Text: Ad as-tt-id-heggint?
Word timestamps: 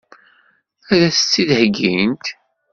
Ad 0.91 1.01
as-tt-id-heggint? 1.07 2.25